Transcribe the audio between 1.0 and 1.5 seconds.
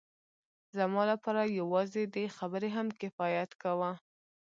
لپاره